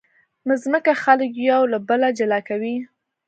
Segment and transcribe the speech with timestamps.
[0.47, 2.75] مځکه خلک یو له بله جلا کوي.